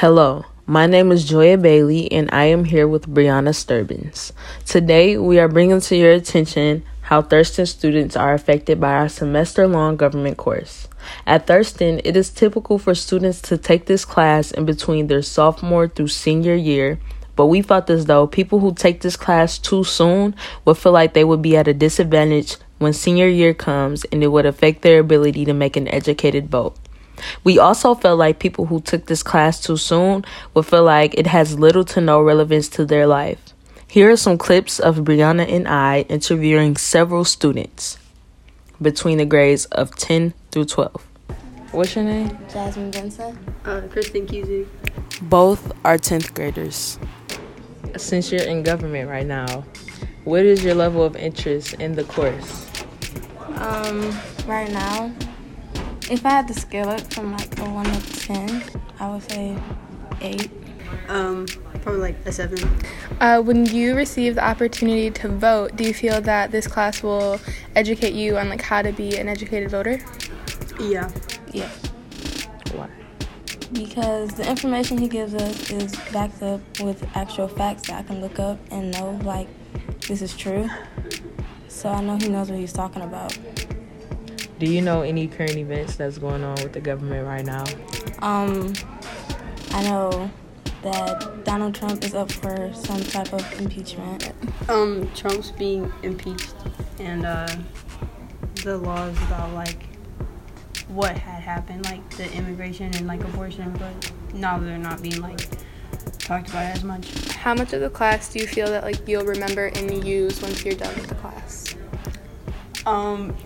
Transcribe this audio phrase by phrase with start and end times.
[0.00, 4.30] Hello, my name is Joya Bailey, and I am here with Brianna Sturbins.
[4.64, 9.66] Today, we are bringing to your attention how Thurston students are affected by our semester
[9.66, 10.86] long government course.
[11.26, 15.88] At Thurston, it is typical for students to take this class in between their sophomore
[15.88, 17.00] through senior year,
[17.34, 21.12] but we felt as though people who take this class too soon would feel like
[21.12, 25.00] they would be at a disadvantage when senior year comes and it would affect their
[25.00, 26.76] ability to make an educated vote.
[27.44, 30.24] We also felt like people who took this class too soon
[30.54, 33.54] would feel like it has little to no relevance to their life.
[33.86, 37.98] Here are some clips of Brianna and I interviewing several students
[38.80, 41.06] between the grades of 10 through 12.
[41.72, 42.38] What's your name?
[42.50, 43.38] Jasmine Vincent.
[43.64, 44.66] Uh, Kristen Kuzik.
[45.22, 46.98] Both are 10th graders.
[47.96, 49.64] Since you're in government right now,
[50.24, 52.66] what is your level of interest in the course?
[53.56, 55.12] Um, right now,
[56.10, 58.62] if I had to scale it from like a one to ten,
[58.98, 59.56] I would say
[60.20, 60.50] eight.
[61.08, 61.46] Um,
[61.82, 62.58] probably like a seven.
[63.20, 67.40] Uh, when you receive the opportunity to vote, do you feel that this class will
[67.76, 70.00] educate you on like how to be an educated voter?
[70.80, 71.10] Yeah.
[71.52, 71.70] Yeah,
[72.74, 72.90] Why?
[73.72, 78.20] because the information he gives us is backed up with actual facts that I can
[78.20, 79.48] look up and know like
[80.06, 80.68] this is true.
[81.68, 83.36] So I know he knows what he's talking about.
[84.58, 87.64] Do you know any current events that's going on with the government right now?
[88.20, 88.72] Um,
[89.70, 90.30] I know
[90.82, 94.32] that Donald Trump is up for some type of impeachment.
[94.68, 96.54] Um, Trump's being impeached,
[96.98, 97.48] and uh,
[98.64, 99.84] the laws about like
[100.88, 105.46] what had happened, like the immigration and like abortion, but now they're not being like
[106.18, 107.28] talked about as much.
[107.28, 110.64] How much of the class do you feel that like you'll remember and use once
[110.64, 111.76] you're done with the class?
[112.86, 113.36] Um,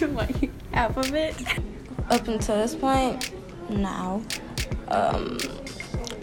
[0.00, 1.34] like half of it.
[2.10, 3.32] Up until this point,
[3.68, 4.22] now,
[4.88, 5.36] um,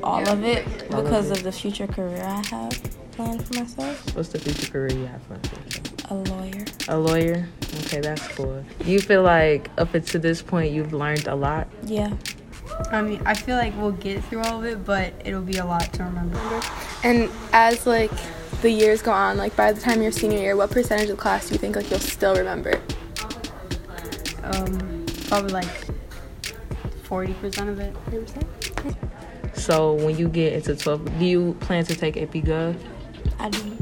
[0.02, 1.38] all of it All of because it.
[1.38, 4.16] of the future career I have planned for myself.
[4.16, 6.12] What's the future career you have for yourself?
[6.12, 6.66] A lawyer.
[6.88, 7.48] A lawyer?
[7.86, 8.64] Okay, that's cool.
[8.84, 11.68] You feel like up until this point you've learned a lot?
[11.84, 12.14] Yeah.
[12.92, 15.66] I mean, I feel like we'll get through all of it, but it'll be a
[15.66, 16.40] lot to remember.
[17.04, 18.12] And as like
[18.62, 21.22] the years go on, like by the time you're senior year, what percentage of the
[21.22, 22.82] class do you think like you'll still remember?
[24.46, 25.68] Um, probably like
[27.04, 27.96] forty percent of it.
[29.56, 32.76] So when you get into 12, do you plan to take AP Gov?
[33.40, 33.78] I do.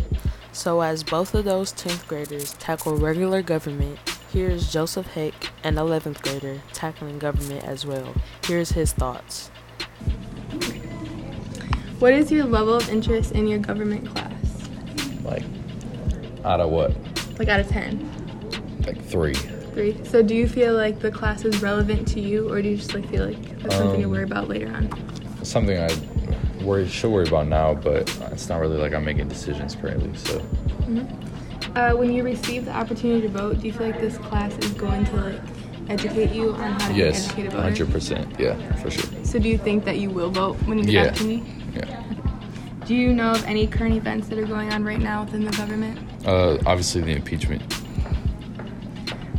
[0.53, 3.99] So as both of those 10th graders tackle regular government,
[4.31, 8.13] here's Joseph Heck, an 11th grader, tackling government as well.
[8.45, 9.49] Here's his thoughts.
[11.99, 14.69] What is your level of interest in your government class?
[15.23, 15.43] Like,
[16.45, 16.95] out of what?
[17.39, 18.83] Like out of 10?
[18.85, 19.35] Like three.
[19.73, 19.97] Three.
[20.03, 22.93] So do you feel like the class is relevant to you or do you just
[22.93, 24.89] like feel like that's something to Um, worry about later on?
[25.43, 25.89] Something I
[26.63, 28.01] worry should worry about now, but
[28.31, 30.11] it's not really like I'm making decisions currently.
[30.15, 30.41] So
[31.75, 34.71] Uh, when you receive the opportunity to vote, do you feel like this class is
[34.73, 35.41] going to like
[35.89, 37.63] educate you on how to yes, educated voter?
[37.63, 38.27] hundred percent.
[38.39, 39.09] Yeah, for sure.
[39.25, 41.03] So do you think that you will vote when you get Yeah.
[41.03, 41.43] the opportunity?
[41.75, 42.03] Yeah.
[42.85, 45.51] Do you know of any current events that are going on right now within the
[45.51, 45.97] government?
[46.27, 47.63] Uh, obviously the impeachment.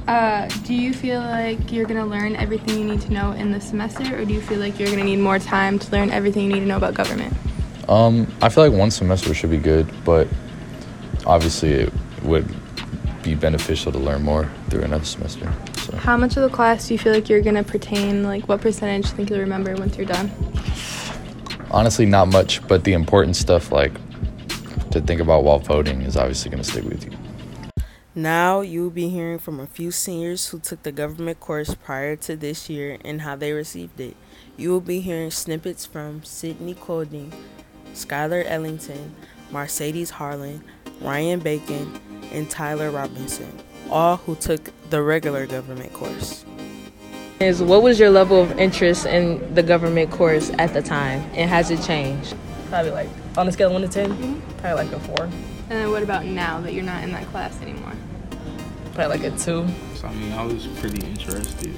[0.06, 3.60] Uh, do you feel like you're gonna learn everything you need to know in the
[3.60, 6.52] semester, or do you feel like you're gonna need more time to learn everything you
[6.52, 7.32] need to know about government?
[7.88, 10.28] Um, I feel like one semester should be good, but
[11.26, 12.46] obviously it would
[13.22, 15.52] be beneficial to learn more through another semester.
[15.78, 18.22] So How much of the class do you feel like you're gonna pertain?
[18.22, 20.30] Like, what percentage do you think you'll remember once you're done?
[21.74, 23.92] honestly, not much, but the important stuff like
[24.90, 27.10] to think about while voting is obviously going to stick with you.
[28.16, 32.14] Now you will be hearing from a few seniors who took the government course prior
[32.16, 34.14] to this year and how they received it.
[34.56, 37.32] You will be hearing snippets from Sydney Colding,
[37.92, 39.16] Skylar Ellington,
[39.50, 40.62] Mercedes Harlan,
[41.00, 43.50] Ryan Bacon, and Tyler Robinson,
[43.90, 46.44] all who took the regular government course.
[47.40, 51.50] Is what was your level of interest in the government course at the time, and
[51.50, 52.36] has it changed?
[52.68, 54.58] Probably like on a scale of one to 10 mm-hmm.
[54.60, 55.32] probably like a four, And
[55.68, 57.92] then what about now that you're not in that class anymore?
[58.94, 59.66] Probably like a two.
[59.96, 61.74] So I mean, I was pretty interested.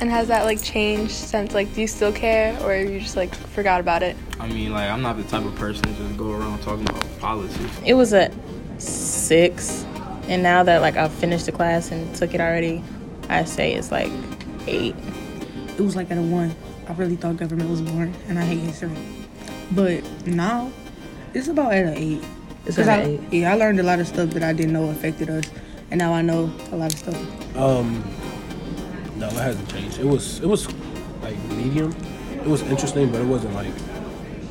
[0.00, 3.34] And has that like changed since like do you still care or you just like
[3.34, 4.16] forgot about it?
[4.38, 7.04] I mean, like I'm not the type of person to just go around talking about
[7.20, 7.78] politics.
[7.84, 8.30] It was a
[8.78, 9.84] six,
[10.28, 12.82] and now that like I've finished the class and took it already,
[13.28, 14.10] I say it's like
[14.66, 14.94] eight.
[15.76, 16.54] it was like at a one.
[16.88, 18.90] I really thought government was boring, and I hate history.
[19.72, 20.72] But now,
[21.34, 22.24] it's about at an eight.
[22.66, 23.40] It's 'Cause at I, an eight.
[23.40, 25.44] Yeah, I learned a lot of stuff that I didn't know affected us,
[25.90, 27.56] and now I know a lot of stuff.
[27.56, 28.04] Um,
[29.16, 29.98] no, it hasn't changed.
[29.98, 30.66] It was it was
[31.22, 31.94] like medium,
[32.32, 33.72] it was interesting, but it wasn't like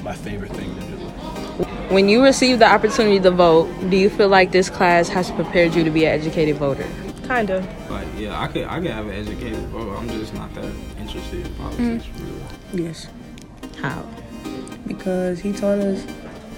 [0.03, 0.95] my favorite thing to do.
[1.94, 5.74] When you received the opportunity to vote, do you feel like this class has prepared
[5.74, 6.88] you to be an educated voter?
[7.25, 7.65] Kind of.
[7.89, 9.97] Like, yeah, I could, I could have an educated vote.
[9.97, 12.06] I'm just not that interested in politics.
[12.18, 12.86] Really.
[12.86, 13.07] Yes.
[13.81, 14.06] How?
[14.89, 16.06] because he taught us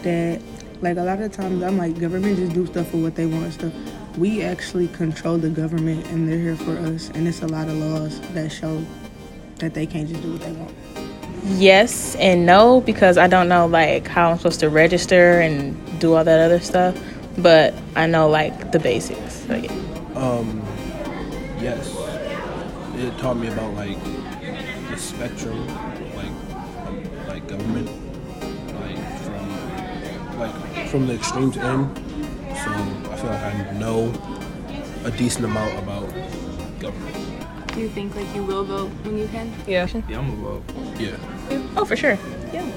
[0.01, 0.42] that
[0.81, 3.44] like a lot of times I'm like government just do stuff for what they want
[3.44, 3.74] and stuff.
[4.18, 7.75] We actually control the government and they're here for us and it's a lot of
[7.75, 8.84] laws that show
[9.58, 10.75] that they can't just do what they want.
[11.44, 16.13] Yes and no because I don't know like how I'm supposed to register and do
[16.13, 16.98] all that other stuff,
[17.38, 19.46] but I know like the basics.
[19.48, 19.72] So yeah.
[20.16, 20.62] Um,
[21.60, 21.96] yes,
[22.96, 23.98] it taught me about like
[24.90, 25.68] the spectrum,
[26.16, 27.90] like like government,
[28.81, 31.98] like from like from the extreme to end.
[32.64, 34.12] So I feel like I know
[35.06, 36.09] a decent amount about
[36.79, 37.68] government.
[37.68, 39.53] Do you think like you will vote when you can?
[39.68, 39.88] Yeah.
[40.09, 40.63] Yeah, I'm gonna vote.
[41.00, 41.18] Yeah.
[41.77, 42.18] Oh, for sure.
[42.51, 42.68] Yeah.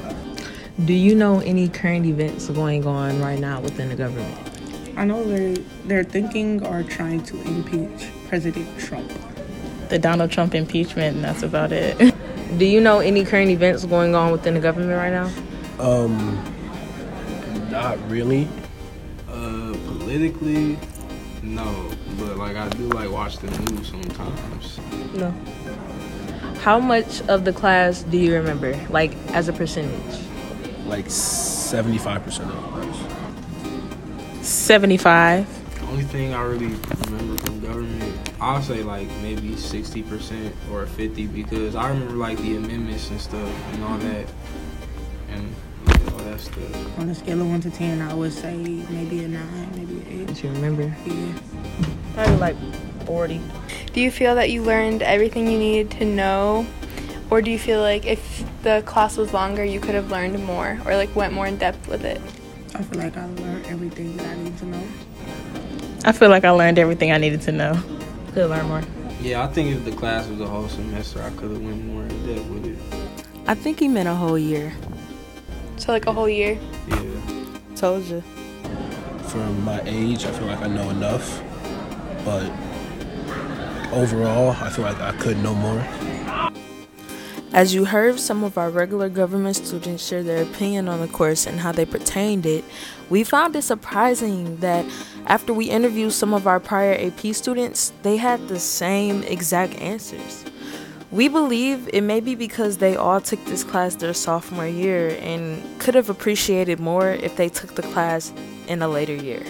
[0.84, 4.36] Do you know any current events going on right now within the government?
[4.98, 5.56] I know they're
[5.86, 9.10] they're thinking or trying to impeach President Trump.
[9.88, 12.14] The Donald Trump impeachment, and that's about it.
[12.58, 15.32] Do you know any current events going on within the government right now?
[15.78, 16.36] Um,
[17.70, 18.46] not really.
[20.14, 20.78] Politically,
[21.42, 24.78] no, but like I do like watch the news sometimes.
[25.12, 25.34] No.
[26.60, 30.20] How much of the class do you remember, like as a percentage?
[30.86, 34.46] Like seventy-five percent of the class.
[34.46, 35.80] 75.
[35.80, 36.76] The only thing I really
[37.06, 42.54] remember from government, I'll say like maybe 60% or 50 because I remember like the
[42.54, 44.28] amendments and stuff and all that.
[46.48, 46.98] And yeah, all that stuff.
[46.98, 50.06] On a scale of one to ten, I would say maybe a nine, maybe an
[50.10, 50.26] eight.
[50.28, 50.94] That you remember?
[51.06, 51.38] Yeah.
[52.14, 52.56] Probably like
[53.06, 53.40] 40.
[53.92, 56.66] Do you feel that you learned everything you needed to know?
[57.30, 60.78] Or do you feel like if the class was longer, you could have learned more
[60.86, 62.20] or like went more in depth with it?
[62.74, 64.82] I feel like I learned everything that I need to know.
[66.04, 67.78] I feel like I learned everything I needed to know.
[68.34, 68.82] Could learn more.
[69.20, 72.02] Yeah, I think if the class was a whole semester, I could have went more
[72.02, 72.78] in depth with it.
[73.46, 74.72] I think he meant a whole year.
[75.76, 76.58] So like a whole year.
[76.88, 77.02] Yeah.
[77.76, 78.22] Told you.
[79.28, 81.42] For my age, I feel like I know enough,
[82.24, 82.50] but
[83.92, 85.84] overall, I feel like I could know more.
[87.52, 91.46] As you heard some of our regular government students share their opinion on the course
[91.46, 92.64] and how they pertained it,
[93.10, 94.84] we found it surprising that
[95.26, 100.44] after we interviewed some of our prior AP students, they had the same exact answers.
[101.14, 105.62] We believe it may be because they all took this class their sophomore year and
[105.78, 108.32] could have appreciated more if they took the class
[108.66, 109.44] in a later year.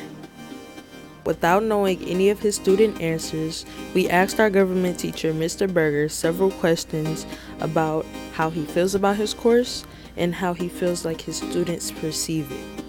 [1.25, 3.65] Without knowing any of his student answers,
[3.95, 5.67] we asked our government teacher, Mr.
[5.73, 7.25] Berger, several questions
[7.61, 9.87] about how he feels about his course
[10.19, 12.85] and how he feels like his students perceive it.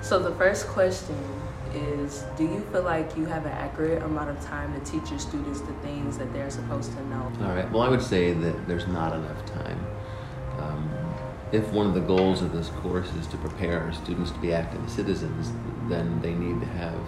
[0.00, 1.16] So, the first question
[1.74, 5.18] is Do you feel like you have an accurate amount of time to teach your
[5.18, 7.32] students the things that they're supposed to know?
[7.42, 7.70] All right.
[7.70, 9.86] Well, I would say that there's not enough time.
[10.58, 10.90] Um,
[11.52, 14.54] if one of the goals of this course is to prepare our students to be
[14.54, 15.52] active citizens,
[15.88, 16.98] then they need to have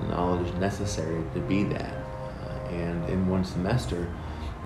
[0.00, 1.94] the knowledge necessary to be that.
[1.94, 4.08] Uh, and in one semester,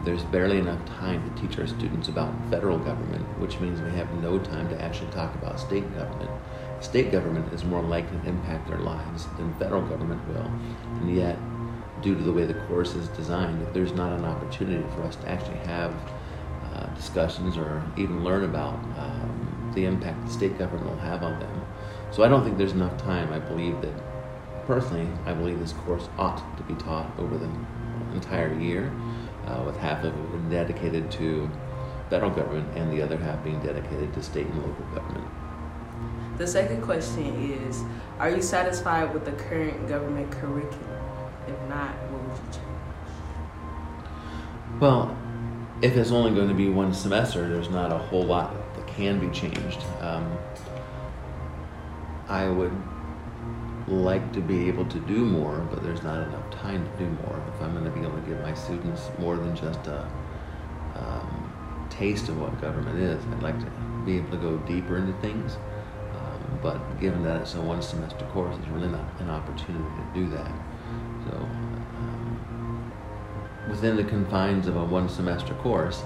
[0.05, 4.11] there's barely enough time to teach our students about federal government, which means we have
[4.14, 6.31] no time to actually talk about state government.
[6.82, 10.51] State government is more likely to impact their lives than federal government will,
[11.01, 11.39] and yet,
[12.03, 15.29] due to the way the course is designed, there's not an opportunity for us to
[15.29, 15.94] actually have
[16.65, 21.39] uh, discussions or even learn about um, the impact the state government will have on
[21.39, 21.65] them.
[22.10, 23.32] So I don't think there's enough time.
[23.32, 23.94] I believe that,
[24.67, 27.48] personally, I believe this course ought to be taught over the
[28.12, 28.93] entire year,
[29.46, 31.48] uh, with half of it dedicated to
[32.10, 35.24] federal government and the other half being dedicated to state and local government.
[36.43, 37.84] The second question is
[38.19, 40.99] Are you satisfied with the current government curriculum?
[41.46, 42.67] If not, what would you change?
[44.81, 45.17] Well,
[45.82, 49.20] if it's only going to be one semester, there's not a whole lot that can
[49.20, 49.84] be changed.
[50.01, 50.37] Um,
[52.29, 52.77] I would
[53.87, 57.41] like to be able to do more, but there's not enough time to do more.
[57.55, 60.11] If I'm going to be able to give my students more than just a
[60.96, 63.70] um, taste of what government is, I'd like to
[64.05, 65.56] be able to go deeper into things.
[66.63, 70.29] But given that it's a one semester course, there's really not an opportunity to do
[70.31, 70.53] that.
[71.27, 72.93] So, um,
[73.69, 76.03] within the confines of a one semester course,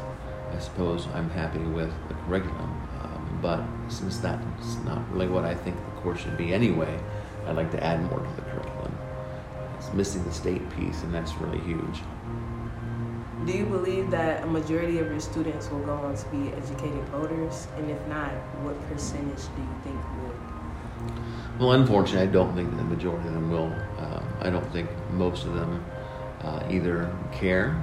[0.54, 2.70] I suppose I'm happy with the curriculum.
[3.02, 6.98] Um, but since that's not really what I think the course should be anyway,
[7.46, 8.96] I'd like to add more to the curriculum.
[9.78, 12.00] It's missing the state piece, and that's really huge.
[13.44, 17.04] Do you believe that a majority of your students will go on to be educated
[17.10, 17.68] voters?
[17.76, 18.32] And if not,
[18.64, 20.25] what percentage do you think will?
[21.58, 23.72] Well, unfortunately, I don't think the majority of them will.
[23.98, 25.84] Um, I don't think most of them
[26.42, 27.82] uh, either care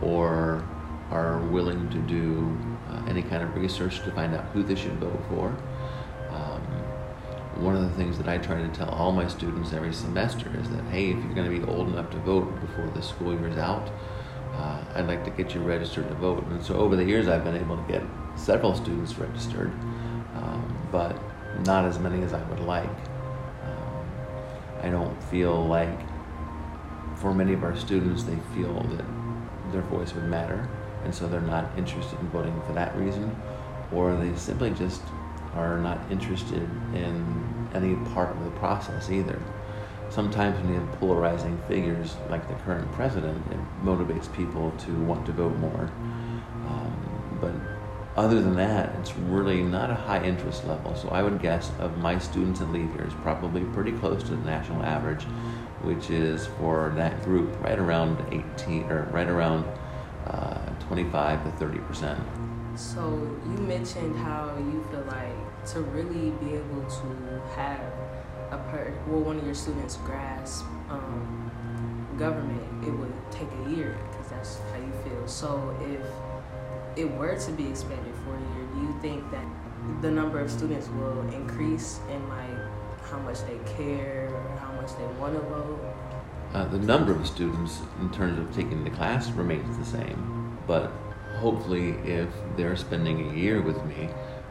[0.00, 0.64] or
[1.10, 2.56] are willing to do
[2.88, 5.48] uh, any kind of research to find out who they should vote for.
[6.30, 6.62] Um,
[7.64, 10.70] one of the things that I try to tell all my students every semester is
[10.70, 13.58] that, hey, if you're going to be old enough to vote before the school year's
[13.58, 13.90] out,
[14.54, 16.46] uh, I'd like to get you registered to vote.
[16.46, 18.02] And so over the years, I've been able to get
[18.36, 19.72] several students registered,
[20.36, 21.20] um, but
[21.64, 22.88] not as many as I would like.
[22.88, 24.10] Um,
[24.82, 25.98] I don't feel like,
[27.16, 30.68] for many of our students, they feel that their voice would matter,
[31.04, 33.34] and so they're not interested in voting for that reason,
[33.92, 35.02] or they simply just
[35.54, 36.62] are not interested
[36.94, 39.40] in any part of the process either
[40.10, 45.24] sometimes when you have polarizing figures like the current president, it motivates people to want
[45.26, 45.90] to vote more.
[46.66, 47.54] Um, but
[48.20, 50.94] other than that, it's really not a high interest level.
[50.94, 54.44] So I would guess of my students and leave years, probably pretty close to the
[54.44, 55.22] national average,
[55.80, 59.64] which is for that group right around 18 or right around
[60.26, 62.20] uh, 25 to 30 percent.
[62.76, 67.80] So you mentioned how you feel like to really be able to have
[68.50, 71.50] a per well one of your students grasp um,
[72.18, 75.26] government, it would take a year because that's how you feel.
[75.26, 76.04] So if
[77.00, 79.44] it were to be expanded for a year, do you think that
[80.02, 82.58] the number of students will increase in like
[83.10, 84.28] how much they care
[84.60, 85.80] how much they want to vote?
[86.52, 90.92] Uh, the number of students in terms of taking the class remains the same, but
[91.36, 94.08] hopefully if they're spending a year with me,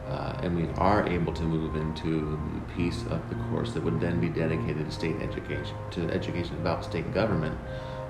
[0.08, 4.00] uh, and we are able to move into the piece of the course that would
[4.00, 7.56] then be dedicated to state education, to education about state government,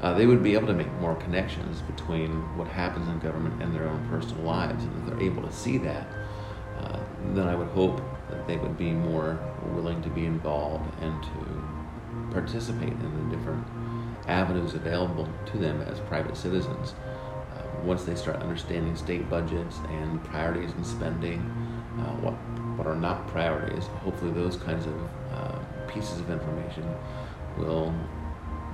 [0.03, 3.75] uh, they would be able to make more connections between what happens in government and
[3.75, 4.85] their own personal lives.
[4.85, 6.09] And if they're able to see that,
[6.79, 6.99] uh,
[7.35, 9.39] then I would hope that they would be more
[9.75, 13.67] willing to be involved and to participate in the different
[14.27, 16.95] avenues available to them as private citizens.
[17.55, 21.41] Uh, once they start understanding state budgets and priorities in spending,
[21.99, 22.35] uh, what
[22.77, 23.89] what are not priorities.
[24.03, 24.95] Hopefully, those kinds of
[25.35, 26.85] uh, pieces of information
[27.59, 27.95] will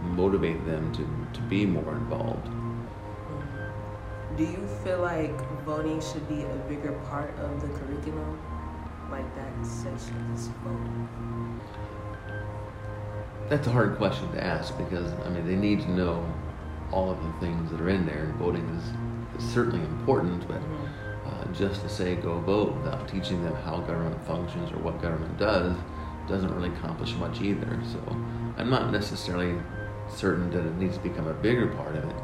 [0.06, 2.48] motivate them to, to be more involved.
[4.36, 8.38] Do you feel like voting should be a bigger part of the curriculum?
[9.10, 11.60] Like that section is voting?
[13.48, 16.26] That's a hard question to ask because, I mean, they need to know
[16.92, 20.60] all of the things that are in there, voting is, is certainly important, but.
[20.60, 20.86] Mm-hmm
[21.58, 25.74] just to say go vote without teaching them how government functions or what government does
[26.28, 27.80] doesn't really accomplish much either.
[27.90, 28.00] So
[28.56, 29.54] I'm not necessarily
[30.08, 32.16] certain that it needs to become a bigger part of it.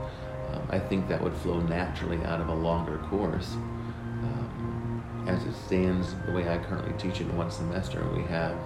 [0.53, 3.53] Um, I think that would flow naturally out of a longer course.
[3.53, 8.57] Um, as it stands, the way I currently teach it in one semester, we have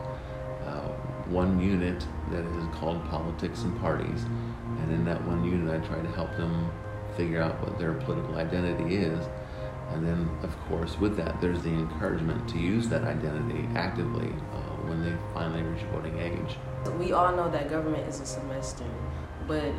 [0.66, 0.88] uh,
[1.28, 4.24] one unit that is called Politics and Parties.
[4.80, 6.70] And in that one unit, I try to help them
[7.16, 9.24] figure out what their political identity is
[9.92, 14.32] and then, of course, with that, there's the encouragement to use that identity actively
[14.88, 16.56] when they finally reach voting age.
[16.98, 18.84] We all know that government is a semester,
[19.46, 19.72] but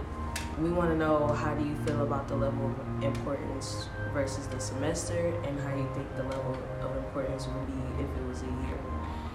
[0.59, 4.59] we want to know how do you feel about the level of importance versus the
[4.59, 8.45] semester, and how you think the level of importance would be if it was a
[8.45, 8.79] year.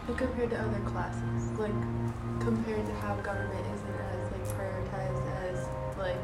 [0.06, 1.72] But compared to other classes, like
[2.40, 6.18] compared to how government isn't as like prioritized as like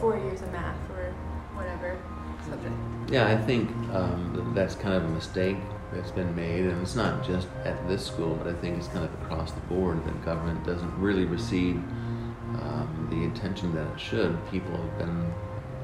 [0.00, 1.12] four years of math or
[1.54, 1.98] whatever
[2.44, 2.74] subject.
[3.08, 5.56] Yeah, I think um, that's kind of a mistake
[5.94, 9.04] that's been made, and it's not just at this school, but I think it's kind
[9.04, 14.38] of across the board that government doesn't really receive um, the attention that it should.
[14.50, 15.32] People have been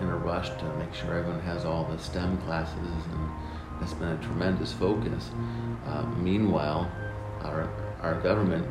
[0.01, 2.77] in a rush to make sure everyone has all the STEM classes,
[3.13, 3.31] and
[3.81, 5.31] that's been a tremendous focus.
[5.87, 6.91] Uh, meanwhile,
[7.43, 7.69] our
[8.01, 8.67] our government,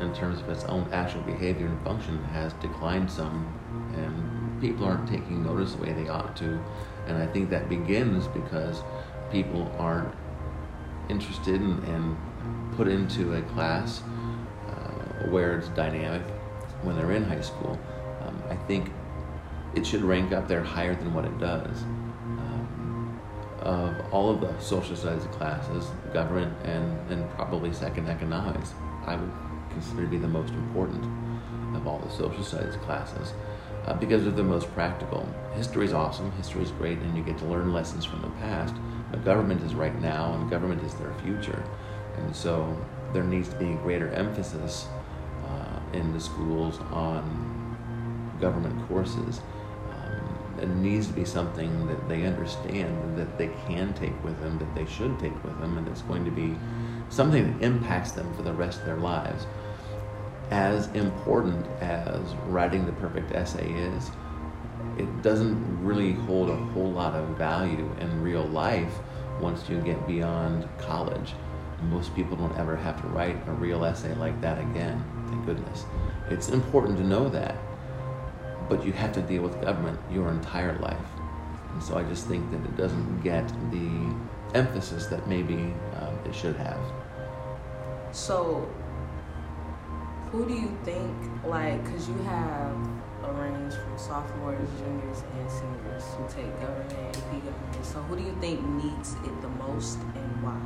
[0.00, 3.52] in terms of its own actual behavior and function, has declined some,
[3.96, 6.62] and people aren't taking notice the way they ought to.
[7.06, 8.82] And I think that begins because
[9.32, 10.14] people aren't
[11.10, 12.16] interested in, and
[12.76, 14.02] put into a class
[14.68, 16.22] uh, where it's dynamic
[16.82, 17.78] when they're in high school.
[18.22, 18.90] Um, I think
[19.74, 21.82] it should rank up there higher than what it does.
[21.82, 23.20] Um,
[23.60, 28.72] of all of the social studies classes, government and, and probably second economics,
[29.06, 29.32] I would
[29.70, 31.04] consider to be the most important
[31.76, 33.32] of all the social studies classes
[33.86, 35.28] uh, because they're the most practical.
[35.54, 38.74] History is awesome, history is great, and you get to learn lessons from the past.
[39.24, 41.62] Government is right now, and government is their future.
[42.16, 42.76] And so
[43.12, 44.86] there needs to be a greater emphasis
[45.46, 49.40] uh, in the schools on government courses.
[49.90, 54.58] Um, it needs to be something that they understand that they can take with them,
[54.58, 56.56] that they should take with them, and it's going to be
[57.08, 59.46] something that impacts them for the rest of their lives.
[60.50, 64.10] As important as writing the perfect essay is,
[65.00, 68.92] it doesn't really hold a whole lot of value in real life
[69.40, 71.32] once you get beyond college.
[71.84, 75.86] Most people don't ever have to write a real essay like that again, thank goodness.
[76.28, 77.56] It's important to know that,
[78.68, 80.98] but you have to deal with government your entire life.
[81.72, 84.14] And so I just think that it doesn't get the
[84.54, 86.80] emphasis that maybe um, it should have.
[88.12, 88.68] So,
[90.30, 91.16] who do you think,
[91.46, 92.76] like, because you have
[93.30, 97.84] a range from sophomores, juniors, and seniors who take government and AP government.
[97.84, 100.60] So, who do you think needs it the most and why?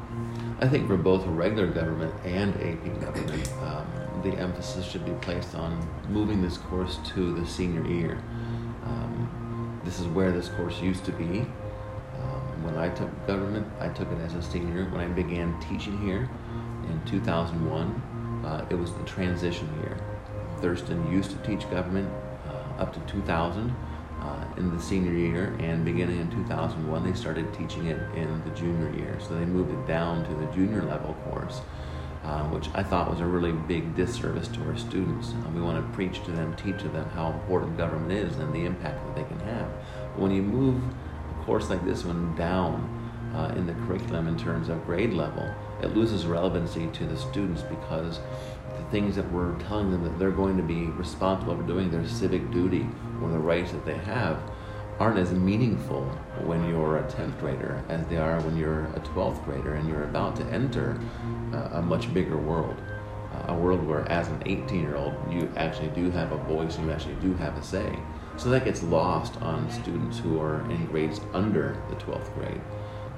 [0.60, 3.86] I think for both a regular government and AP government, um,
[4.22, 8.22] the emphasis should be placed on moving this course to the senior year.
[8.84, 11.40] Um, this is where this course used to be.
[11.40, 14.84] Um, when I took government, I took it as a senior.
[14.90, 16.30] When I began teaching here
[16.88, 19.98] in 2001, uh, it was the transition year.
[20.60, 22.10] Thurston used to teach government
[22.78, 23.74] up to 2000
[24.20, 28.50] uh, in the senior year, and beginning in 2001, they started teaching it in the
[28.50, 29.18] junior year.
[29.20, 31.60] So they moved it down to the junior level course,
[32.24, 35.32] uh, which I thought was a really big disservice to our students.
[35.32, 38.52] Uh, we want to preach to them, teach to them how important government is and
[38.54, 39.68] the impact that they can have.
[40.14, 40.82] But when you move
[41.30, 42.90] a course like this one down
[43.34, 45.52] uh, in the curriculum in terms of grade level,
[45.82, 48.20] it loses relevancy to the students because
[48.90, 52.50] things that we're telling them that they're going to be responsible for doing their civic
[52.50, 52.86] duty
[53.22, 54.40] or the rights that they have
[54.98, 56.02] aren't as meaningful
[56.44, 60.04] when you're a 10th grader as they are when you're a 12th grader and you're
[60.04, 61.00] about to enter
[61.52, 62.76] uh, a much bigger world.
[63.32, 66.76] Uh, a world where, as an 18 year old, you actually do have a voice
[66.76, 67.98] and you actually do have a say.
[68.36, 72.60] So that gets lost on students who are in grades under the 12th grade.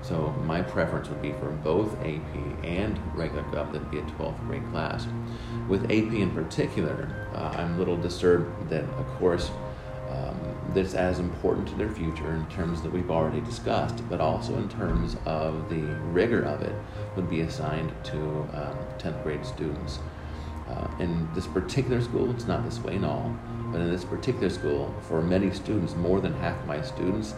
[0.06, 4.38] So my preference would be for both AP and regular gov that be a 12th
[4.46, 5.08] grade class.
[5.68, 9.50] With AP in particular, uh, I'm a little disturbed that a course
[10.08, 10.38] um,
[10.74, 14.68] that's as important to their future in terms that we've already discussed, but also in
[14.68, 16.74] terms of the rigor of it,
[17.16, 18.16] would be assigned to
[18.54, 19.98] um, 10th grade students.
[20.68, 23.36] Uh, in this particular school, it's not this way in all,
[23.72, 27.34] but in this particular school, for many students, more than half my students,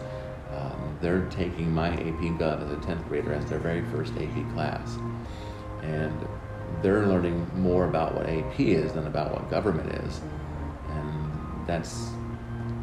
[1.01, 4.97] they're taking my AP Gov as a 10th grader as their very first AP class.
[5.81, 6.27] And
[6.81, 10.21] they're learning more about what AP is than about what government is.
[10.89, 12.09] And that's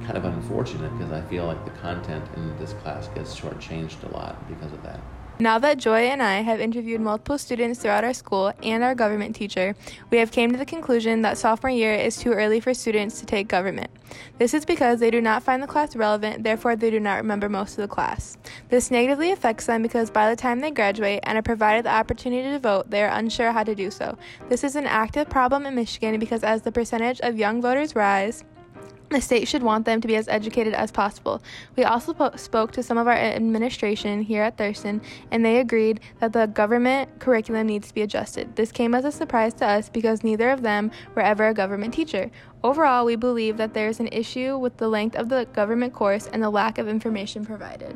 [0.04, 4.14] kind of unfortunate because I feel like the content in this class gets shortchanged a
[4.14, 5.00] lot because of that.
[5.38, 9.36] Now that Joy and I have interviewed multiple students throughout our school and our government
[9.36, 9.74] teacher,
[10.08, 13.26] we have came to the conclusion that sophomore year is too early for students to
[13.26, 13.90] take government.
[14.38, 17.50] This is because they do not find the class relevant, therefore they do not remember
[17.50, 18.38] most of the class.
[18.70, 22.48] This negatively affects them because by the time they graduate and are provided the opportunity
[22.48, 24.16] to vote, they are unsure how to do so.
[24.48, 28.42] This is an active problem in Michigan because as the percentage of young voters rise,
[29.10, 31.42] the state should want them to be as educated as possible.
[31.76, 36.00] We also po- spoke to some of our administration here at Thurston, and they agreed
[36.20, 38.56] that the government curriculum needs to be adjusted.
[38.56, 41.94] This came as a surprise to us because neither of them were ever a government
[41.94, 42.30] teacher.
[42.64, 46.26] Overall, we believe that there is an issue with the length of the government course
[46.26, 47.94] and the lack of information provided.